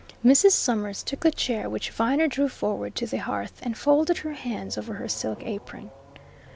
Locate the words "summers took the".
0.53-1.29